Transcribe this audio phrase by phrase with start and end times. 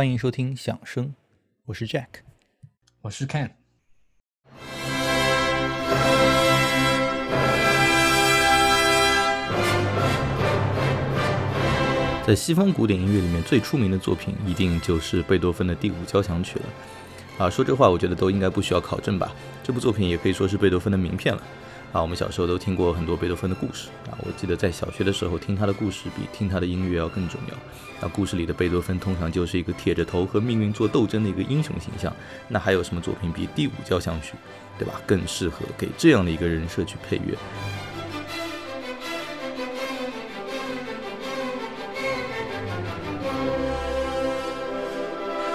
[0.00, 1.14] 欢迎收听响声，
[1.66, 2.06] 我是 Jack，
[3.02, 3.50] 我是 Ken。
[12.26, 17.44] 在西方古典音乐里面，最出名的作品一定就是贝多芬的第五交响曲了。
[17.44, 19.30] 啊，说这话我觉得都应该不需要考证吧？
[19.62, 21.42] 这部作品也可以说是贝多芬的名片了。
[21.92, 24.14] 啊，我们小时候都听过很多贝多芬的故事啊。
[24.18, 27.56] 我记得在小学的时候听他的故事比听他的音乐要更重要。
[28.00, 32.14] 那故事里的贝多芬通常就是一个铁着头和命运做斗争的一个英雄形象。
[32.46, 34.34] 那还有什么作品比第五交响曲，
[34.78, 35.00] 对吧？
[35.04, 37.36] 更适合给这样的一个人设去配乐？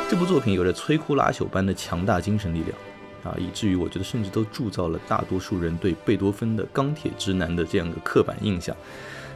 [0.10, 2.78] 这部作品有着摧枯拉朽般的强大精神力量。
[3.26, 8.74] 啊，以至于我觉得甚至都铸造了大多数人对贝多芬的钢铁直男的这样的刻板印象。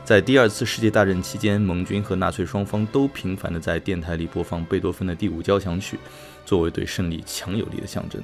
[0.06, 6.00] 在第二次世界大战期间，盟军和纳粹双方都频繁地在电台里播放贝多芬的第五交响曲，
[6.46, 8.22] 作为对胜利强有力的象征。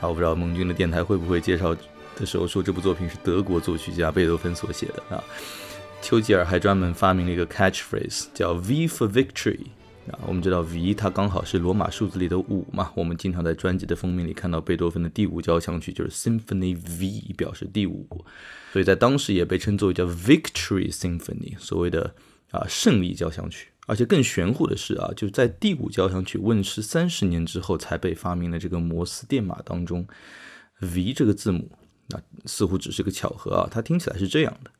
[0.00, 1.76] 啊，我不知道盟军的电台会不会介绍
[2.16, 5.22] 的时候说这部作品是德国作曲家贝多芬所写的啊。
[6.00, 9.66] 丘吉尔还专门发明了一个 catchphrase，叫 V for Victory。
[10.10, 18.06] 啊，我们知道 V 它刚好是罗马数字里的五嘛，我们经常在专辑的封面里看到贝多芬的第五交响曲就是 Symphony V，表示第五，
[18.72, 22.14] 所以在当时也被称作叫 Victory Symphony，所谓的
[22.50, 23.68] 啊胜利交响曲。
[23.86, 30.06] 而且更玄乎的是啊，就是在第五交响曲问世三十年之后才被发明的这个摩斯电码当中
[30.80, 31.70] ，V 这个字母，
[32.08, 34.70] 那似乎只是个巧合啊，它听起来是这样的。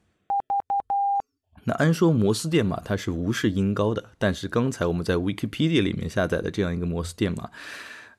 [1.64, 7.50] 那按说摩斯电码它是无视音高的，但是刚才我们在 Wikipedia 里面下载的这样一个摩斯电码，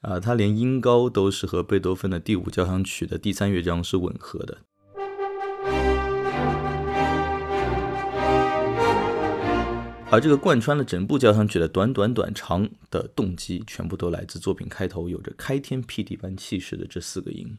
[0.02, 4.58] 啊，它连音高都是和贝多芬的第五交响曲的第三乐章是吻合的。
[10.12, 17.56] 而这个贯穿了整部交响曲的短短短长的动机，全部都来自作品开头有着开天辟地般气势的这四个音。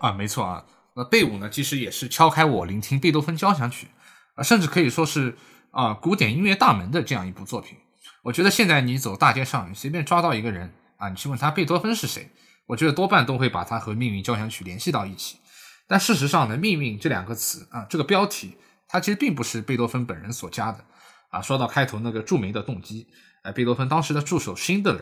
[0.00, 0.64] 啊，没错啊，
[0.94, 3.88] 那贝五呢，其实也是敲开我聆听贝多芬交响曲
[4.34, 5.36] 啊，甚至可以说是
[5.70, 7.76] 啊古典音乐大门的这样一部作品。
[8.22, 12.30] 我觉得现在你走大街上，你随便抓到一个人啊，你去问他贝多芬是谁，
[12.66, 15.38] 我觉得多半都会把他和《命运交响曲》联系到一起。
[15.86, 20.84] 但事实上呢，“命运”这两个词啊，这个标题它其实并不是贝多芬本人所加的
[21.30, 21.40] 啊。
[21.40, 23.06] 说到开头那个著名的动机，
[23.42, 25.00] 呃，贝多芬当时的助手辛德勒。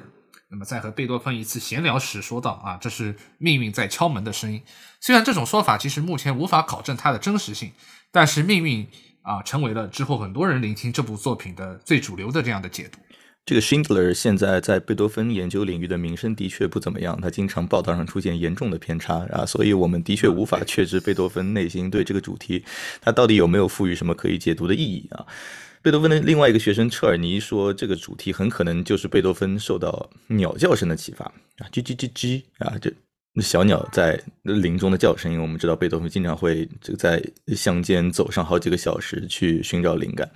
[0.48, 4.62] 那么在和贝多芬一次闲聊时说道：“啊，这是命运在敲门的声音。
[5.00, 7.72] 虽然这种说法其实目前无法考证它的真实性，
[8.12, 8.86] 但是命运
[9.22, 12.98] 啊成为了之后很多人聆听这部作品的最主流的这样的解读。
[13.44, 22.64] 这个 Schindler 现在在贝多芬研究领域的名声的确不怎么样，他经常报道上出现严重的偏差啊，所以我们的确无法确知贝多芬内心对这个主题
[23.00, 25.26] 他到底有没有赋予什么可以解读的意义啊。”
[25.86, 31.24] 贝多芬的另外一个学生彻尔尼说，这个主题很可能就是贝多芬受到鸟叫声的启发
[31.58, 32.92] 啊，叽叽叽叽啊，这
[33.40, 35.30] 小鸟在林中的叫声。
[35.30, 37.22] 因为我们知道贝多芬经常会这个在
[37.54, 40.28] 乡间走上好几个小时去寻找灵感。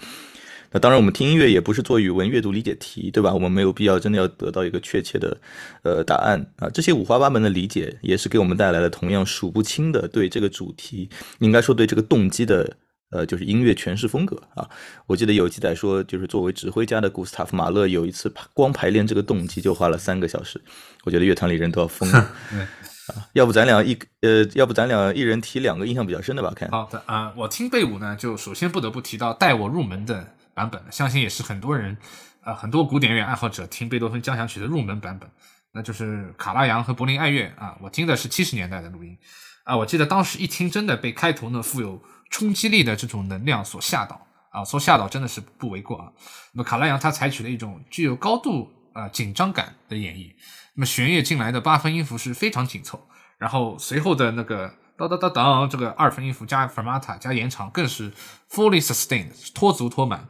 [0.71, 3.35] 那当然，我们听音乐也不是做语文阅读理解题，对吧？
[3.35, 5.37] 我们没有必要真的要得到一个确切的
[5.83, 6.71] 呃答案啊。
[6.73, 11.11] 这些五花八门的理解，也是给我们带来了同样数不清的对这个主题，
[11.41, 12.77] 应该说对这个动机的。
[13.11, 14.69] 呃，就是音乐诠释风格啊。
[15.07, 20.61] 我记得有记载说，就是作为指挥家的古斯塔夫马勒有一次光排练这个动机就花了三个小时。
[21.05, 22.19] 我觉得乐团里人都要疯了
[23.11, 23.27] 啊！
[23.33, 26.53] 要不咱俩一呃，要不咱俩一人提两个印象比较深的吧？
[26.55, 31.97] 看好的啊，我听贝五呢，就首先不得不提到带我入门的版本，相信也是很多人
[32.43, 35.29] 啊，很多古典乐爱好者听贝多芬交响曲的入门版本，
[35.73, 37.77] 那就是卡拉扬和柏林爱乐啊。
[37.81, 39.19] 我听的是七十年代的录音
[39.65, 42.01] 啊，我记得当时一听，真的被开头呢富有。
[42.31, 46.13] 冲击力的这种能量所吓倒啊，所吓倒真的是不为过啊。
[46.53, 50.33] 那么卡拉扬他采取了一种具有高度啊紧张感的演绎，
[50.75, 53.07] 那么弦乐进来的八分音符是非常紧凑，
[53.37, 58.13] 然后随后的那个当当当当这个二分音符加 fermata 加延长更是
[58.51, 60.29] fully sustained 脱足脱满。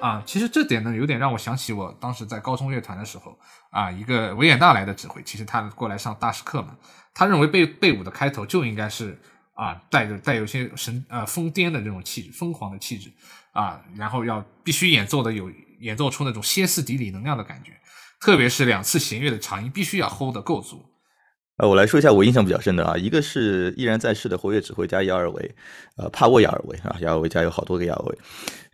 [0.00, 3.38] 啊，其实这点呢，有点让我想起我当时在高中乐团的时候
[3.70, 6.76] 啊，一个维也纳来的指挥，其实他过来上大师课嘛，
[7.14, 9.18] 他认为贝贝舞的开头就应该是
[9.54, 13.10] 啊，带着带有些神呃疯癫的这种气质，疯狂的气质
[13.52, 15.50] 啊，然后要必须演奏的有
[15.80, 17.72] 演奏出那种歇斯底里能量的感觉，
[18.20, 20.86] 特别是两次弦乐的长音必须要 hold 得够足。
[21.58, 25.54] 呃，我来说一下我印象比较深的啊，一个是依然在世的活跃指挥家亚尔维，
[25.96, 28.18] 呃，帕沃亚尔维啊，亚尔维家有好多个亚尔维。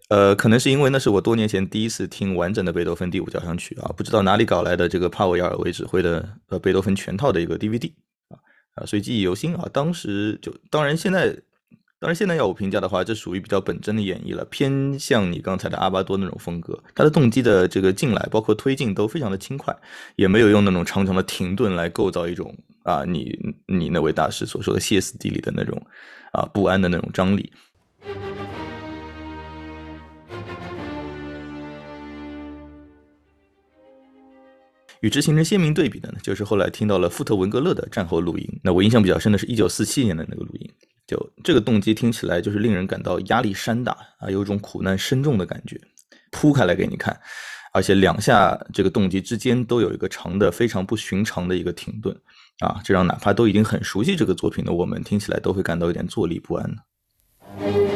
[0.08, 7.90] 呃，可能是因为那是我多年前第一次听完整的贝多芬第五交响曲啊，不知道哪里搞来的这个帕维尔为指挥的呃贝多芬全套的一个 DVD
[8.28, 8.38] 啊
[8.76, 9.68] 啊，所以记忆犹新啊。
[9.72, 11.30] 当时就当然现在
[11.98, 16.80] 当然现在要我评价的话，这属于比较本真的演绎了，偏向你刚才的阿巴多那种风格。
[16.94, 19.76] 他的动机的这个进来，包括推进都非常的轻快，
[20.14, 22.54] 也没有用那种长长的停顿来构造一种
[22.84, 23.36] 啊你
[23.66, 25.84] 你那位大师所说的歇斯底里的那种
[26.32, 27.50] 啊不安的那种张力。
[35.06, 38.60] 与之形成鲜明对比的呢，就是后来听到了富特文格勒的战后录音。
[38.60, 40.68] 那我印象比较深的是1947年的那个录音，
[41.06, 45.80] 就这个动机听起来就是令人感到压力山大啊，有种苦难深重的感觉，
[46.32, 47.16] 铺开来给你看。
[47.72, 52.12] 而且两下这个动机之间都有一个长的非常不寻常的一个停顿
[52.58, 57.95] 啊，这让哪怕都已经很熟悉这个作品的我们听起来都会感到有点坐立不安。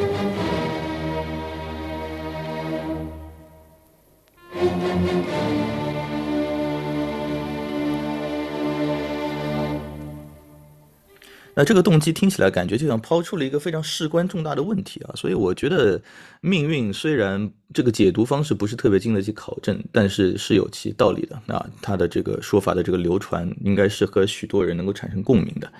[11.55, 16.01] 那这个动机听起来感觉就像抛出了一个非常事关重大的问题啊，所以我觉得
[16.41, 21.41] 命运虽然这个解读方式不是特别经得起考证，但是是有其道理的。
[21.47, 25.71] 那他的这个说法的这个流传，应该是和许多人能够产生共鸣的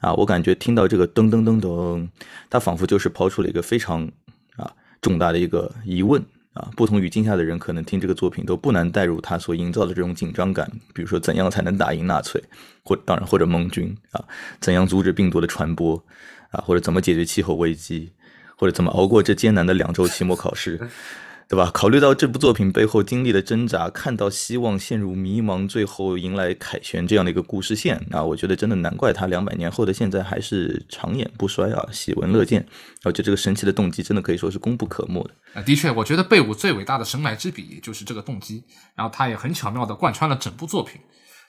[0.00, 0.12] 啊。
[0.14, 2.08] 我感觉听到这个噔噔噔噔，
[2.50, 4.10] 他仿佛就是抛出了一个非常
[4.56, 6.22] 啊重大的一个疑问。
[6.54, 10.70] 啊，不同语境下的人可能听这个作品都不难带入他所营造的这种紧张感。
[10.94, 12.42] 比如说，怎样才能打赢纳粹，
[12.82, 14.24] 或当然或者盟军啊？
[14.60, 16.02] 怎样阻止病毒的传播
[16.50, 16.62] 啊？
[16.64, 18.12] 或者怎么解决气候危机？
[18.56, 20.80] 或者怎么熬过这艰难的两周期末考试？
[21.46, 21.70] 对吧？
[21.72, 32.66] 考虑到这部作品背后经历的挣扎，看到希望陷入迷茫，最后迎来凯旋这样的一个故事线啊，我觉得真的难怪他两百年后的现在还是长演不衰啊，喜闻乐见。
[33.04, 35.34] 我觉得这个神奇的动机真的可以说是功不可没的。
[35.52, 38.64] 啊，的确，我觉得贝武最伟大的神来之笔就是这个动机，
[38.96, 41.00] 然后他也很巧妙地贯穿了整部作品。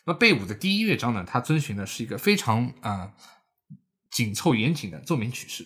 [0.06, 3.12] 那贝武的第一乐章呢，它遵循的是一个非常啊
[4.12, 5.66] 紧凑严谨的奏鸣曲式。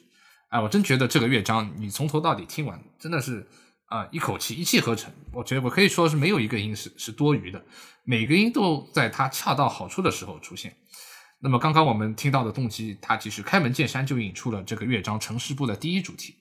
[0.49, 3.47] 哎，我真觉得这个乐章你从头到底听完，真的是。
[3.89, 7.65] 啊，一口气一气呵成，我觉得我可以说是没有一个音是是多余的，
[8.03, 10.75] 每个音都在它恰到好处的时候出现。
[11.39, 16.35] 那么刚刚我们听到的动机，它其实开门见山就引出了这个乐章城市部的第一主题。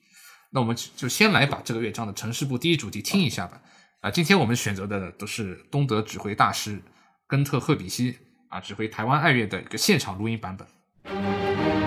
[0.51, 3.59] 那我们就先来把这个乐章的城市部第一主题听一下吧。
[4.01, 6.79] 啊，今天我们选择的都是东德指挥大师
[7.27, 8.15] 根特赫比希
[8.49, 11.78] 啊指挥台湾爱乐的一个现场录音版本。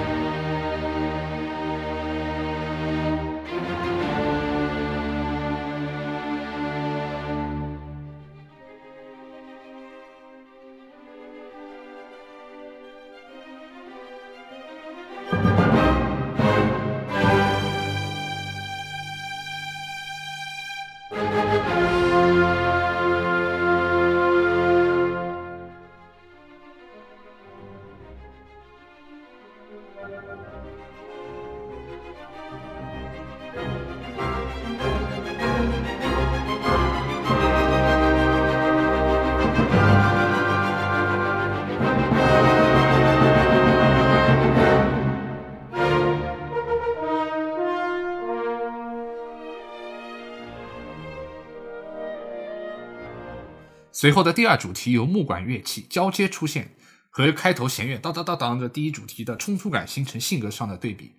[54.02, 56.74] 随后的第二主题由木管乐器交接出现，
[57.08, 61.12] 和开头弦乐当当当当的第一主题的冲突感形成性格上的对比。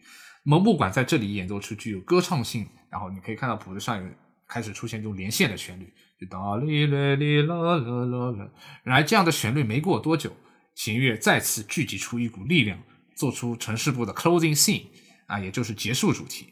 [0.44, 4.10] 那么木管在这里演奏出具有歌唱性，然后你可以看到谱子上有
[4.50, 8.50] 开始出现这种连线的旋律，就哒哩啦哩啦啦啦啦。
[8.84, 10.36] 然而这样的旋律没过多久，
[10.76, 12.78] 弦乐再次聚集出一股力量，
[13.16, 14.88] 做出城市部的 closing scene
[15.28, 16.50] 啊，也就是结束主题。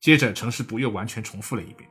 [0.00, 1.90] 接着城市部又完全重复了一遍。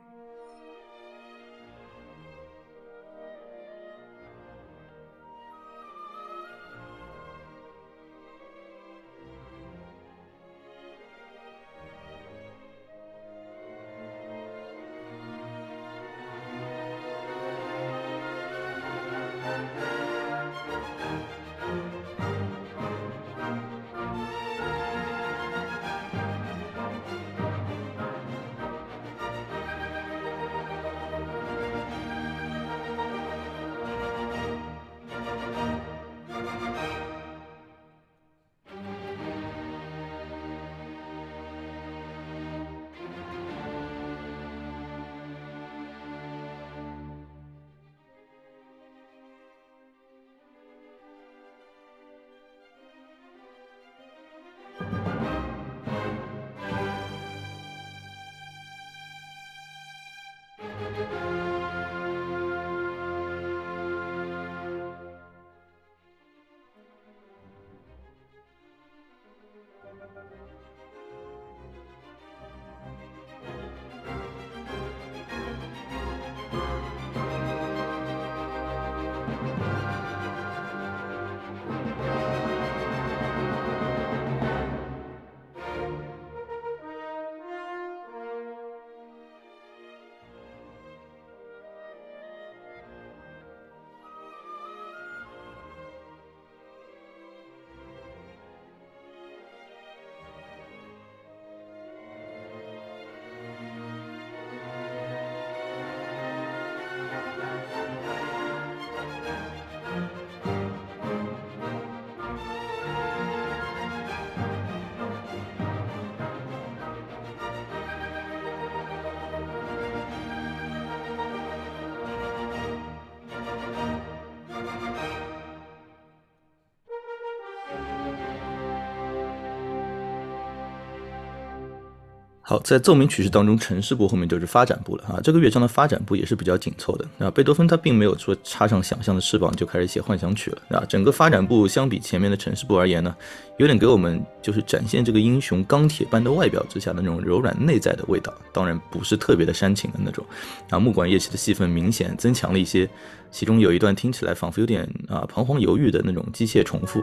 [132.62, 135.20] 在奏鸣曲式当中，城市部后面就是发展部了啊。
[135.22, 137.30] 这个乐章的发展部也是比较紧凑的啊。
[137.30, 140.84] 贝多芬他并没有说插上想象的翅膀就开始写幻想曲了啊。
[140.88, 143.14] 整个发展部相比前面的城市部而言呢，
[143.58, 150.24] 有点给我们就是展现这个英雄钢铁般的外表之下的那种柔软内在的味道，当然不是特别的煽情的那种
[150.70, 150.78] 啊。
[150.78, 152.88] 木管乐器的戏份明显增强了一些，
[153.30, 157.02] 其中有一段听起来仿佛有点啊彷徨犹豫的那种机械重复，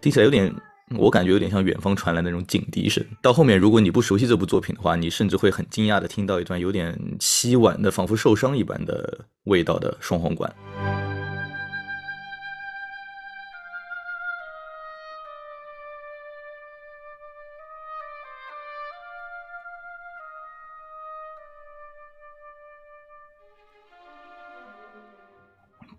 [0.00, 0.52] 听起来有点。
[0.96, 3.04] 我感觉有点像远方传来那种警笛声。
[3.20, 10.52] 到后面，如果你不熟悉这部作品的话，你甚至会很惊讶的听到一段有点凄婉的，仿佛受伤一般的味道的双簧管。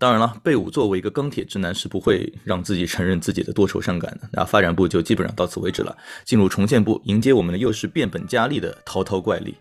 [0.04, 4.28] 当然了，贝武作为一个钢铁直男是不会让自己承认自己的多愁善感的。
[4.32, 5.96] 那发展部就基本上到此为止了，
[6.26, 9.54] 进入重建部，迎接我们的又是变本加厉的滔滔怪力。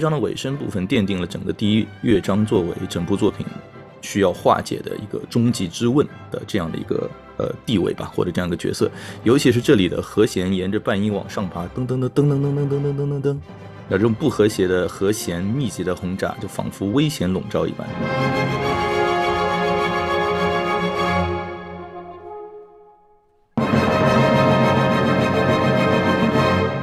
[0.00, 3.46] 章的尾声部分奠定了整个第一乐章作为整部作品
[4.00, 8.90] 需要化解的一个终极之问的这样的一个呃地位吧，或者这样一个角色。
[9.22, 13.36] 尤其是这里的和弦沿着半音往上爬，噔噔噔噔噔噔噔噔噔噔噔噔，
[13.88, 17.86] 那这种不和谐的和弦密集的轰炸，就仿佛危险笼罩一般。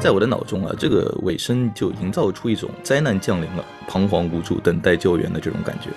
[0.08, 5.90] 在我的脑中啊，这个尾声就营造出一种灾难降临了、彷徨无助、等待救援的这种感觉。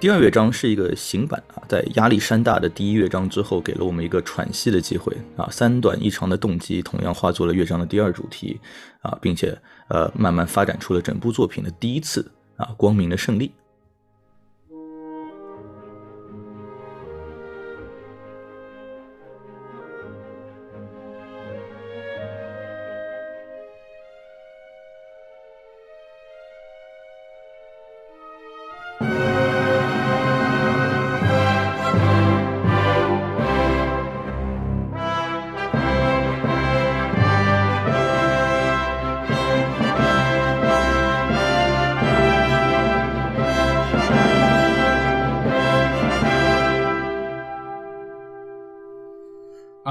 [0.00, 5.48] 第二乐章是一个行板啊，在压力山大的第一乐章之后，给了我们一个喘息的机会啊。
[5.50, 8.60] 三短一长的动机同样化作了乐章的第二主题
[9.00, 13.50] 啊，并且呃慢慢发展出了整部作品的第一次啊光明的胜利。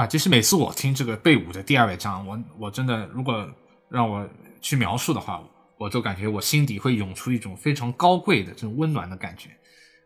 [0.07, 3.47] 其实每次我听这个贝五的第二乐章，我我真的如果
[3.89, 4.27] 让我
[4.61, 5.43] 去描述的话，
[5.77, 9.49] 我就感觉我心底会涌出一种非常高贵的这种温暖的感觉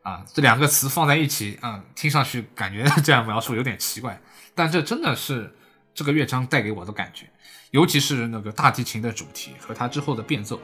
[0.03, 0.25] 啊！
[0.34, 4.20] 这两个词放在一起啊，听上去感觉这样描述有点奇怪，
[4.53, 5.53] 但这真的是
[5.93, 7.27] 这个乐章带给我的感觉，
[7.72, 10.60] 尤其是那个大提琴的主题和它之后的变奏，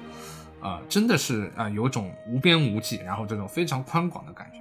[0.61, 4.59] 啊，真的是啊有种无边无际，然后这种非常宽广的感觉。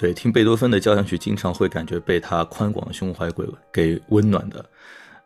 [0.00, 4.64] 对，听贝多芬的交响曲，经常会感觉被他宽广的胸怀给给温暖的，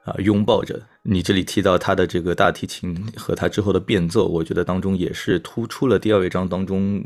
[0.04, 0.80] 啊，拥抱着。
[1.02, 7.04] 你这里提到他的这个大提琴和他之后的变奏，我觉得当中也是突出了第二乐章当中。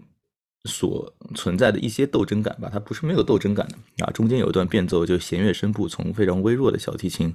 [0.67, 4.11] 所存在的一些斗争感吧，它不是没有斗争感的啊。
[4.13, 7.33] 中间有一段变奏，就弦乐声部从非常微弱的小提琴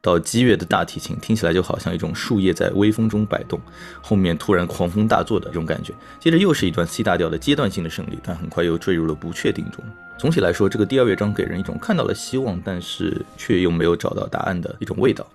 [0.00, 3.60] 到激越的大提琴，听起来就好像一种树叶在微风中摆动，
[4.00, 5.92] 后面突然狂风大作的这种感觉。
[6.20, 9.84] 接着又是一段 C 大调的阶段性的胜利，但很快又坠入了不确定中。
[10.18, 15.26] 总体来说，这个第二乐章给人一种看到了希望，但是却又没有找到答案的一种味道。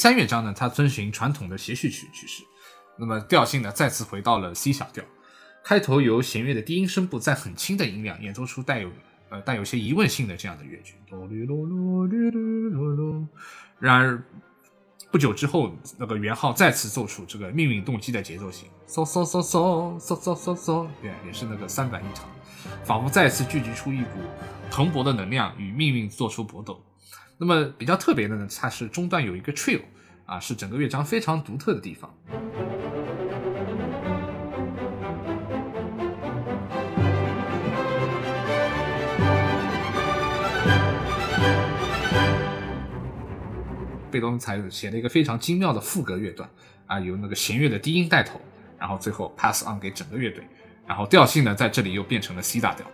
[0.00, 2.42] 三乐章呢，它遵循传统的协序曲曲式，
[2.98, 5.04] 那么调性呢再次回到了 C 小调。
[5.62, 8.90] 开头由弦乐的低音声部在很轻的音量演奏出带有
[9.28, 10.94] 呃带有些疑问性的这样的乐句。
[13.78, 14.24] 然而
[15.10, 22.26] 不久之后，那个元号再次奏出这个命运动机的节奏型，嗦嗦嗦嗦嗦嗦嗦嗦，对，也是那个三板一长，
[22.84, 24.18] 仿佛再次聚集出一股
[24.70, 26.82] 蓬勃的能量与命运做出搏斗。
[27.42, 29.80] 那么比较特别的呢，它是中段有一个 trill，
[30.26, 32.14] 啊，是整个乐章非常独特的地方。
[44.10, 46.46] 贝多芬才写了一个非常精妙的副歌乐段，
[46.86, 48.38] 啊，由那个弦乐的低音带头，
[48.78, 50.44] 然后最后 pass on 给整个乐队，
[50.86, 52.84] 然后调性呢在这里又变成了 C 大调。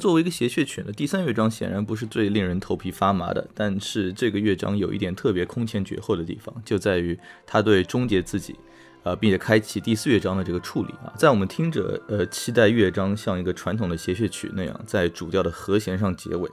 [0.00, 8.58] 作为一个谐谑曲呢，第三乐章显然不是最令人头皮发麻的，但是这个乐章有一点特别空前绝后的地方，就在于它对终结自己，
[9.02, 16.50] 呃，并且开启第四乐章的这个处理啊，在我们听着，呃，期待乐章像一个传统的谐谑曲那样，在主调的和弦上结尾，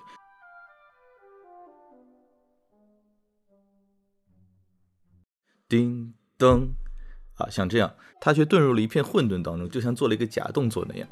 [5.69, 6.69] 叮噔，
[7.35, 11.07] 啊，像这样，它却遁入了一片混沌当中，就像做了一个假动作那样。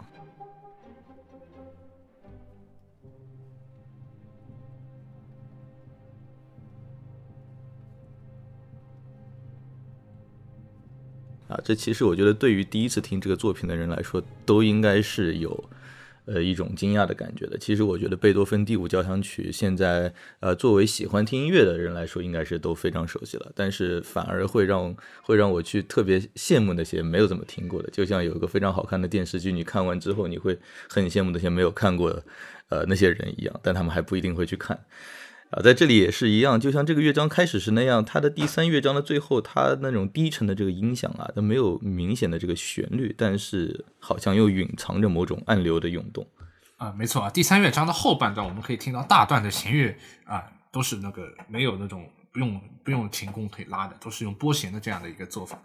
[11.48, 15.70] 啊，这其实我觉得对于第一次听这个作品的人来说，都应该是有，
[16.26, 17.56] 呃，一种惊讶的感觉的。
[17.58, 23.52] 其实我觉得贝多芬第五交响曲现在，呃，作为喜欢听音乐的人来说，应该是都非常熟悉了。
[23.54, 30.58] 但是反而会让会让我去特别羡慕那些没有怎么听过的，就像有一个非常好看的电视剧，你看完之后你会
[30.90, 32.24] 很羡慕那些没有看过的，
[32.70, 34.80] 呃，那些人一样，但他们还不一定会去看。
[35.52, 46.28] 啊，在这里也是一样，就像这个乐章开始是那样，它的第三乐章的最后，它那种低沉的这个音响啊，它没有明显的这个旋律，但是好像又隐藏着某种暗流的涌动。
[46.78, 55.58] 啊，没错啊，第三乐章的后半段，我们可以听到大段的弦乐啊，都是那个没有那种不用不用琴弓腿拉的，都是用拨弦的这样的一个做法。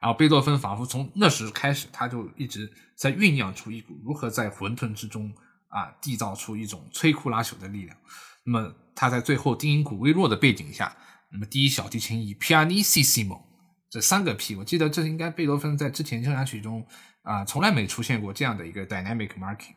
[0.00, 5.32] 然后贝多芬仿佛从那时开始，他就一直在酝酿出一股如何在混沌之中
[5.68, 7.96] 啊，缔造出一种摧枯拉朽的力量。
[8.44, 10.92] 那么他在最后低音鼓微弱的背景下，
[11.30, 13.40] 那么第一小提琴以 pianissimo
[13.88, 16.84] 这三个 P，我记得这应该贝多芬在之前交响曲中
[17.22, 19.76] 啊从来没出现过这样的一个 dynamic marking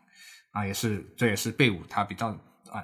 [0.50, 2.30] 啊，也是这也是贝五他比较
[2.72, 2.84] 啊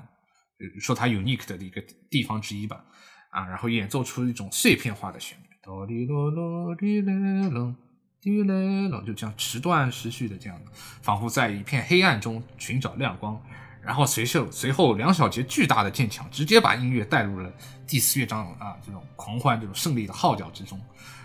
[0.79, 2.85] 说他 unique 的一个地方之一吧
[3.31, 7.11] 啊，然后演奏出一种碎片化的旋律，哆哩哆哆哩嘞
[7.49, 7.73] 啷
[8.21, 8.53] 滴嘞
[8.89, 10.61] 啷，就这样时断时续的这样，
[11.01, 13.41] 仿佛在一片黑暗中寻找亮光。
[13.87, 17.49] 然后随秀随后两小节巨大的渐强，直接把音乐带入了
[17.87, 20.77] 第四乐章啊这种狂欢、这种胜利的号角之中。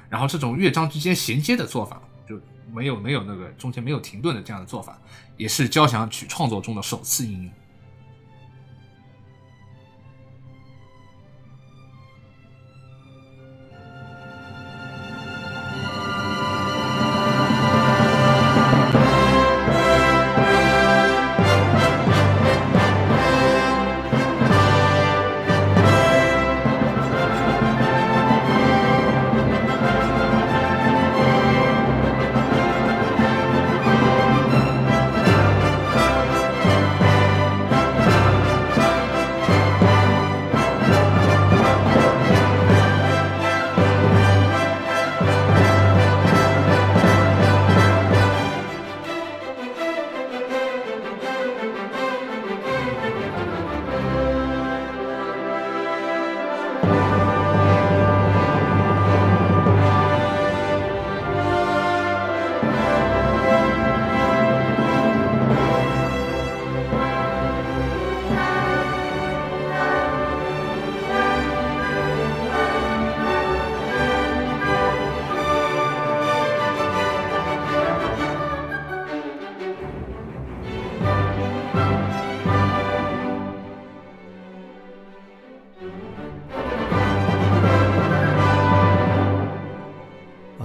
[0.09, 2.41] 然后这种乐章之间衔接的做法，就
[2.73, 4.97] 没有没有那个中间没有停顿的这样的做法，
[5.37, 7.53] 也是交响曲创作中的首次应用。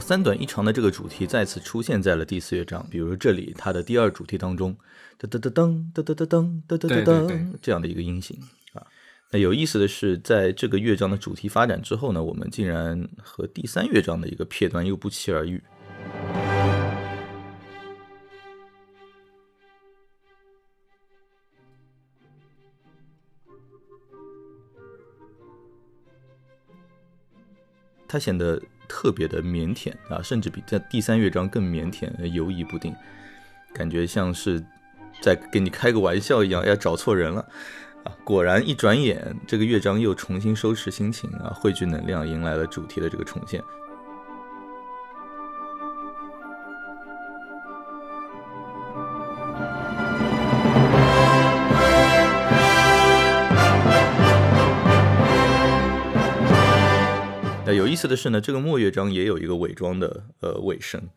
[0.08, 4.74] 三短一长的这个主题再次出现在了第四乐章，比如这里它的第二主题当中，
[5.20, 8.40] 噔噔噔噔噔噔噔噔噔噔噔这样的一个音型
[8.72, 8.88] 啊。
[9.32, 15.62] 那有意思的是，在这个乐章的主题发展之后呢，我们竟然和第三乐章的一个片段又不期而遇。
[28.08, 32.96] 它显得特别的腼腆啊，甚至比在第三乐章更腼腆、犹疑不定，
[33.74, 34.64] 感觉像是
[35.22, 37.46] 在跟你开个玩笑一样，要找错人了
[38.04, 38.12] 啊！
[38.24, 43.62] 果然，一转眼，这个乐章又重新收拾心情啊，汇聚能量，迎来了主题的这个重现。
[57.98, 61.10] 意思的是呢，这个末乐章也有一个伪装的呃尾声。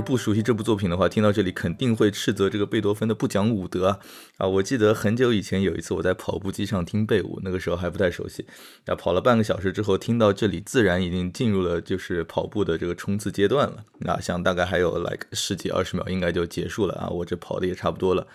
[0.00, 4.00] 不熟悉这部作品的话，听到这里肯定会斥责这个贝多芬的不讲武德
[4.38, 4.46] 啊！
[4.46, 8.46] 我记得很久以前有一次我在跑步机上听贝五，那个时候还不太熟悉，
[8.86, 18.26] 啊，跑了半个小时之后听到这里，自然已经进入了就是跑步的这个冲刺阶段了啊，想大概还有 like 十几二十秒应该就结束了啊，我这跑的也差不多了。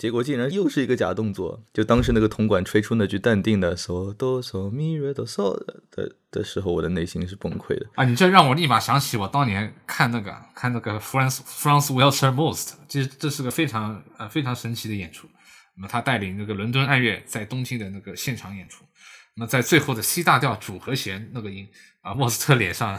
[0.00, 5.54] 结果竟然又是一个假动作，就当时那个铜管吹出那句淡定的 so do so mi re do so
[5.90, 8.04] 的的时候，我的内心是崩溃的啊！
[8.06, 15.28] 你这让我立马想起我当年看那个看那个 France France Welcher Most，这这是个非常呃非常神奇的演出。
[15.76, 18.86] 那么他带领那个伦敦爱乐在东京的那个现场演出，
[19.34, 21.68] 那在最后的 C 大调主和弦那个音
[22.00, 22.98] 啊，莫斯特脸上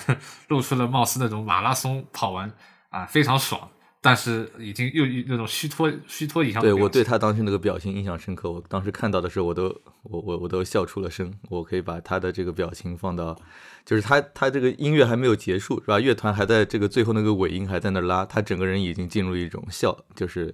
[0.50, 2.54] 露出了貌似那种马拉松跑完
[2.92, 3.72] 啊非常爽。
[4.04, 6.62] 但是已经又那种虚脱虚脱一样。
[6.62, 9.66] 对我对他当时那个表情印象深刻，我当时看到的时候，我都
[10.02, 11.32] 我我我都笑出了声。
[11.50, 13.40] 我可以把他的这个表情放到，
[13.86, 16.00] 就是他他这个音乐还没有结束是吧？
[16.00, 20.52] 乐团还在这个最后那个尾音还在那拉，他整个人已经进入一种笑，就是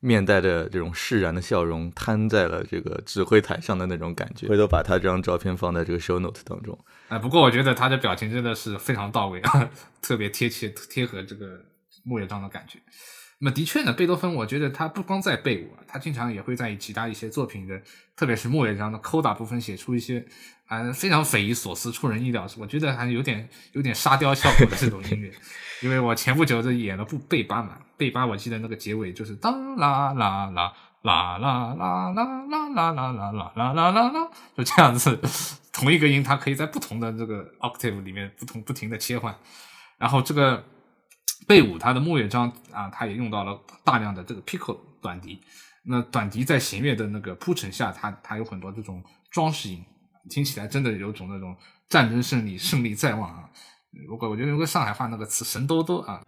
[0.00, 4.46] 面带着这种释然的笑容，瘫在了这个指挥台上的那种感觉。
[4.48, 6.78] 回头把他这张照片放在这个 show note 当中。
[7.08, 9.70] 哎，不过我觉得他的表情真的是非常到位啊，
[10.02, 11.64] 特别贴切贴合这个。
[12.04, 12.78] 木乐章的感觉，
[13.38, 17.80] 那么的确呢，贝多芬，我觉得他不光在贝五，他经常也会在其他一些作品的，
[18.16, 20.24] 特别是木乐章的 coda 部分写出一些
[20.66, 25.32] 啊非常匪夷所思、出人意料，我觉得还有点有点沙雕效果的这种音乐。
[25.80, 35.18] 因为我前不久就演了部贝八嘛，贝八我记得那个结尾就是当啦啦啦啦啦啦啦啦啦啦啦啦啦啦啦啦，就这样子，
[35.72, 39.34] 同一个音它可以在不同的这个 octave 里面不同不停的切换，
[39.98, 40.64] 然后这个。
[41.46, 45.40] 贝五它的末乐章啊，它也用到了大量的这个 pico 短笛。
[45.84, 49.84] 那短笛在弦乐的那个铺陈下，它它有很多这种装饰音，
[50.30, 51.56] 听起来真的有种那种
[51.88, 53.50] 战争胜利、胜利在望啊。
[54.08, 56.22] 如果我觉得用个上海话那个词“神多多”啊。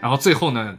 [0.00, 0.78] 然后最后呢？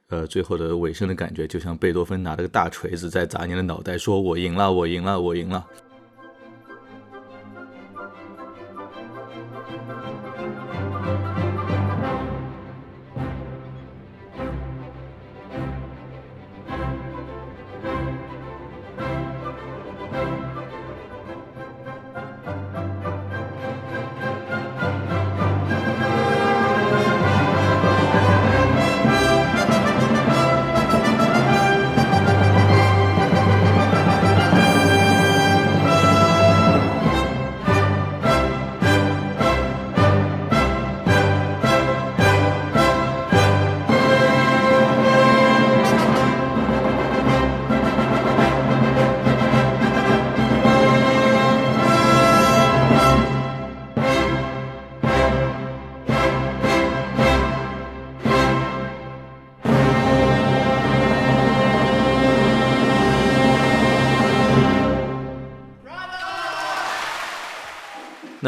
[0.11, 5.65] 呃，最后的尾声的感觉，就像贝多芬拿着个大锤子在砸你的脑袋，说我赢了，我赢了，我赢了。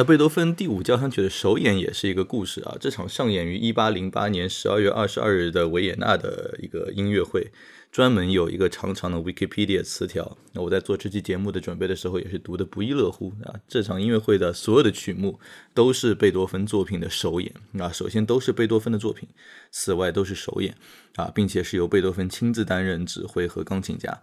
[0.04, 7.52] 贝多芬第五交响曲的首演也是一个故事啊，这场上演于一八零八年十二月二十二日的维也纳的一个音乐会。
[7.92, 13.54] 专门有一个长长的 Wikipedia 词条，那我在做这期节目的准备的时候，也是读的不亦乐乎啊！
[13.68, 15.40] 这场音乐会的所有的曲目
[15.76, 19.30] 都是贝多芬作品的首演啊，首先都是贝多芬的作品，
[19.70, 20.76] 此外都是首演
[21.18, 24.22] 啊，并且是由贝多芬亲自担任指挥和钢琴家。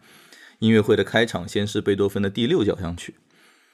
[0.59, 3.15] 音乐会的开场先是贝多芬的第六交响曲。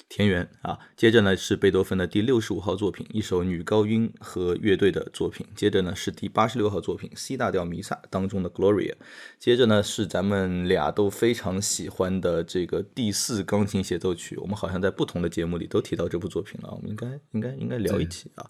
[0.09, 5.45] 田园啊，接着呢是贝多芬的第六十五号作品，一首女高音和乐队的作品。
[5.57, 8.95] 接着呢是第八十六号作品，C 大调弥撒当中的 Gloria。
[9.39, 14.37] 接着呢是咱们俩都非常喜欢的这个第四钢琴协奏曲。
[14.37, 18.49] 我们好像在不同的节目里都提到这部作品了，我们应该应该应该聊一起啊。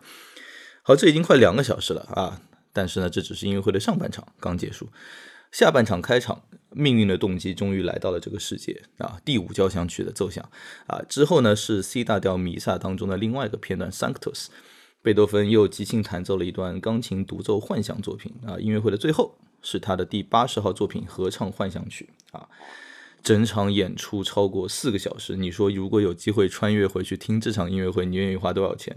[0.83, 2.43] 好，这已经快两个小时了啊，
[2.73, 4.89] 但是呢这只是音乐会的上半场刚结束。
[5.57, 6.43] 下半场开场，
[6.73, 9.19] 命运的动机终于来到了这个世界啊！
[9.25, 10.47] 第五交响曲的奏响
[10.87, 14.49] 啊，之后呢是 C 大调弥撒当中的另外一个片段 Sanctus，
[15.01, 18.59] 贝多芬又即兴弹奏了一段钢琴独奏幻想作品啊！
[18.59, 22.47] 音乐会的最后是他的第八十号作品合唱幻想曲啊！
[23.23, 28.95] 整场演出超过四个小时，你说如果有机会穿越回去听这场音乐会，你愿意花多少钱？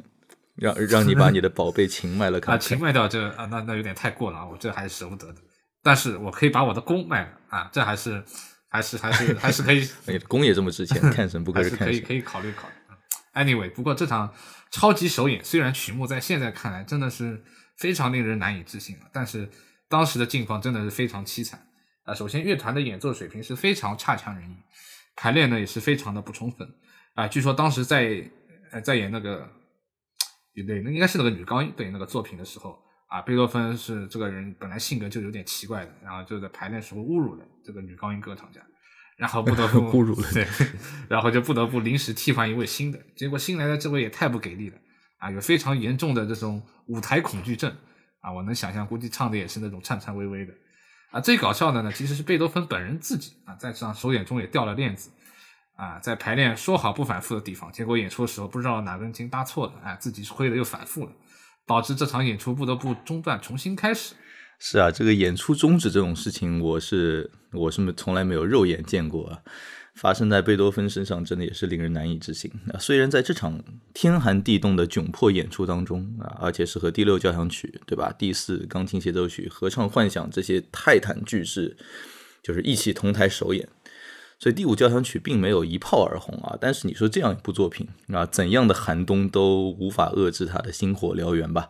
[0.55, 2.53] 让让你把你的宝贝琴卖了看？
[2.53, 4.45] 啊，琴卖掉这啊，那那有点太过了啊！
[4.51, 5.35] 我这还是舍不得的。
[5.81, 8.23] 但是我可以把我的弓卖了啊，这还是
[8.67, 9.87] 还是还是还是可以。
[10.27, 12.73] 弓也这么值钱， 看什不愧是可以可以考虑考虑。
[13.33, 14.33] Anyway，不过这场
[14.71, 17.43] 超级首演虽然曲目在现在看来真的是
[17.77, 19.49] 非常令人难以置信了，但是
[19.87, 21.65] 当时的境况真的是非常凄惨
[22.03, 22.13] 啊。
[22.13, 24.55] 首先乐团的演奏水平是非常差强人意，
[25.15, 26.67] 排练呢也是非常的不充分
[27.13, 27.27] 啊。
[27.27, 28.29] 据说当时在
[28.71, 29.49] 呃在演那个
[30.67, 32.77] 对，那应该是那个女高音对那个作品的时候。
[33.09, 38.61] 啊，贝多芬是这个人本来性格就有点奇怪的，然后就在排练时候侮辱了这个女高音歌唱家，
[39.17, 40.47] 然后不得不 侮辱了，对，
[41.09, 44.77] 然后就不得不临时替换一位新的，结果新来的这位也太不给力了，
[45.17, 47.75] 啊，有非常严重的这种舞台恐惧症，
[48.21, 50.53] 啊，我能想象，估计唱的也是那种颤颤巍巍的，
[51.09, 55.09] 啊，最搞笑的呢，其实是贝多芬本人自己啊，在这场首演中也掉了链子，
[55.75, 61.11] 啊，在排练说好不反复的地方，结果演出的时候不知道哪根筋搭错了，啊，自己吹的又反复了。
[61.69, 64.15] 导致这场演出不得不中断，重新开始。
[64.57, 69.37] 是啊，这个演出终止这种事情，我是我是从来没有肉眼见过啊。
[69.93, 72.49] 发生在贝多芬身上，真的也是令人难以置信。
[72.73, 73.61] 啊，虽然在这场
[73.93, 78.11] 天寒地冻的窘迫演出当中啊，而且是和第六交响曲，对吧？
[78.17, 81.77] 第四钢琴协奏曲、合唱幻想这些泰坦巨制，
[82.41, 83.69] 就是一起同台首演。
[84.39, 91.67] 所以第五交响曲并没有一炮而红啊，但是你说这样一部作品啊，怎样的寒冬都无法遏制它的星火燎原吧？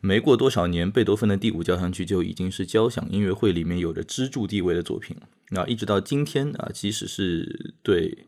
[0.00, 5.16] 没过多少年，贝多芬的第五交响曲就已经是交响音乐会里面有着支柱地位的作品
[5.56, 8.26] 啊，一直到今天啊，即使是对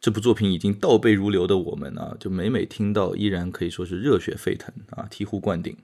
[0.00, 5.76] 这部作品已经倒背如流的我们啊，就每每听到，依然可以说是热血沸腾啊，醍醐灌顶。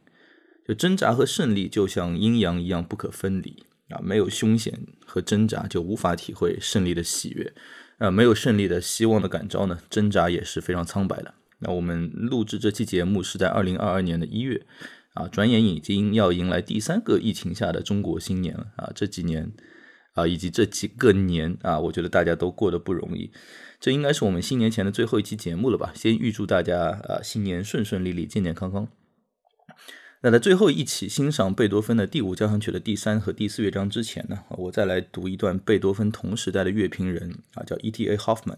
[0.66, 3.62] 就挣扎和胜利就像阴阳一样不可分离。
[3.90, 4.80] 啊，没有凶险
[5.14, 7.52] 和挣扎，就无法体会胜利的喜悦。
[7.98, 11.32] 啊，没有胜利的希望的感召呢，挣扎也是非常苍白的。
[11.60, 14.66] 那我们录制这期节目是在二零二二年的一月，
[15.12, 18.72] 啊，转眼已经要迎来第三个疫情下的中国新年了。
[18.74, 19.52] 啊，这几年，
[20.14, 23.30] 啊，以及这几个年，啊，我觉得大家都过得不容易。
[23.78, 25.92] 这应该是我们新年前的最后一期节目了吧？
[25.94, 28.88] 先预祝大家啊，新年顺顺利利，健健康康。
[30.24, 38.16] 那在最后一起欣赏贝多芬的第五交响曲的第三和第四乐章之前呢，我再来读一段贝多芬同时代的乐评人啊，叫 E.T.A.
[38.16, 38.56] Hoffman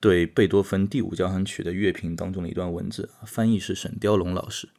[0.00, 4.70] 对贝多芬第五交响曲的乐评当中的一段文字，翻译是沈雕龙老师。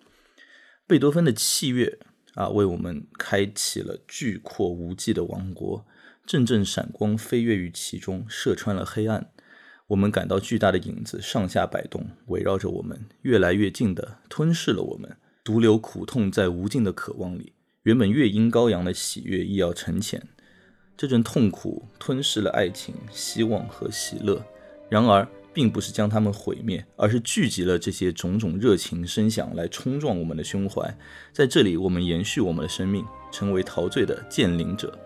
[0.87, 1.99] 贝多芬的器乐
[2.33, 5.85] 啊，为我们开启了巨阔无际的王国，
[6.25, 9.29] 阵阵闪光飞跃于其中，射穿了黑暗。
[9.89, 15.15] 我们感到巨大的影子上下摆动，围绕着我们，越来越近的吞噬了我们。
[15.47, 20.21] 独留苦痛在无尽的渴望里，原本乐音高扬的喜悦亦要沉潜。
[20.97, 24.45] 这阵痛苦吞噬了爱情、希望和喜乐，
[24.89, 30.97] 然而并不是将它们毁灭，而是聚集了这些种种热情声响来冲撞我们的胸怀。
[31.31, 34.99] 在这里，我们延续我们的生命，成为陶醉的见灵者。